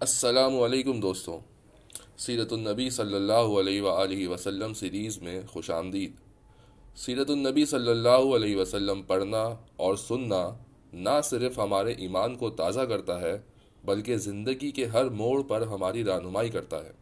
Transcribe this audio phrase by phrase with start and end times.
[0.00, 1.38] السلام علیکم دوستوں
[2.18, 6.12] سیرت النبی صلی اللہ علیہ وآلہ وسلم سیریز میں خوش آمدید۔
[6.96, 10.50] سیرت النبی صلی اللہ علیہ وسلم پڑھنا اور سننا
[10.92, 13.38] نہ صرف ہمارے ایمان کو تازہ کرتا ہے،
[13.84, 16.92] بلکہ زندگی کے ہر موڑ پر ہماری رہنمائی کرتا ہے۔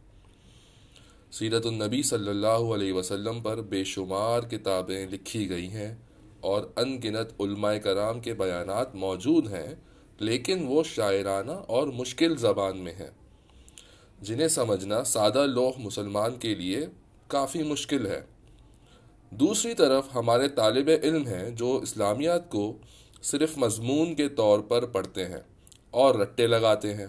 [1.31, 5.95] سیرت النبی صلی اللہ علیہ وسلم پر بے شمار کتابیں لکھی گئی ہیں
[6.39, 9.75] اور ان گنت علماء کرام کے بیانات موجود ہیں۔
[10.19, 13.09] لیکن وہ شاعرانہ اور مشکل زبان میں ہے
[14.21, 16.85] جنہیں سمجھنا سادہ لوح مسلمان کے لیے
[17.27, 18.21] کافی مشکل ہے۔
[19.31, 22.77] دوسری طرف ہمارے طالب علم ہیں جو اسلامیات کو
[23.21, 25.41] صرف مضمون کے طور پر پڑھتے ہیں
[25.91, 27.07] اور رٹے لگاتے ہیں،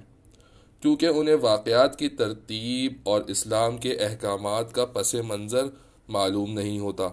[0.81, 5.67] کیونکہ انہیں واقعات کی ترتیب اور اسلام کے احکامات کا پس منظر
[6.09, 7.09] معلوم نہیں ہوتا۔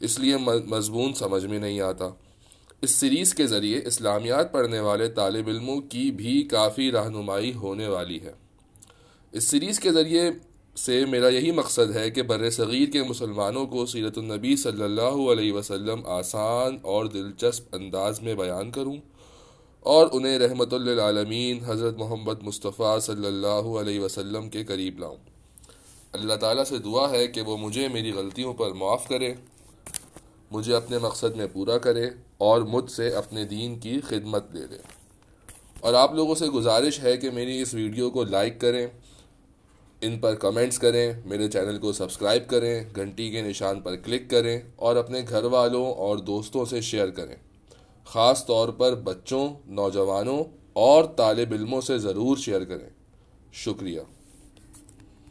[0.00, 0.36] اس لیے
[0.66, 2.08] مضمون سمجھ میں نہیں آتا۔
[2.82, 8.20] اس سیریز کے ذریعے اسلامیات پڑھنے والے طالب علموں کی بھی کافی رہنمائی ہونے والی
[8.22, 8.32] ہے۔
[9.32, 10.30] اس سیریز کے ذریعے
[10.76, 15.32] سے میرا یہی مقصد ہے کہ بر صغیر کے مسلمانوں کو سیرت النبی صلی اللہ
[15.32, 18.96] علیہ وسلم آسان اور دلچسپ انداز میں بیان کروں
[19.80, 25.16] اور انہیں رحمت للعالمین حضرت محمد مصطفیٰ صلی اللہ علیہ وسلم کے قریب لاؤں۔
[26.12, 29.34] اللہ تعالیٰ سے دعا ہے کہ وہ مجھے میری غلطیوں پر معاف کرے
[30.50, 34.76] مجھے اپنے مقصد میں پورا کرے اور مجھ سے اپنے دین کی خدمت دے دے۔
[35.80, 38.86] اور آپ لوگوں سے گزارش ہے کہ میری اس ویڈیو کو لائک کریں،
[40.00, 44.60] ان پر کمنٹس کریں، میرے چینل کو سبسکرائب کریں، گھنٹی کے نشان پر کلک کریں
[44.76, 47.36] اور اپنے گھر والوں اور دوستوں سے شیئر کریں۔
[48.04, 52.88] خاص طور پر بچوں، نوجوانوں اور طالب علموں سے ضرور شیئر کریں۔
[53.52, 54.00] شکریہ۔